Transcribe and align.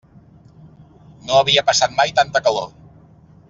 No 1.27 1.35
havia 1.41 1.65
passat 1.69 1.95
mai 2.01 2.15
tanta 2.21 2.43
calor. 2.51 2.67